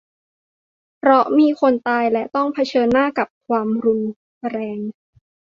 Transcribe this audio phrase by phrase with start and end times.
[0.97, 4.01] เพราะมีคนตาย และ ต้องเผชิญกับความรุน
[4.49, 4.79] แรง